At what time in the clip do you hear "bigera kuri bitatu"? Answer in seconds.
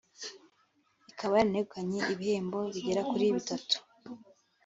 2.73-3.77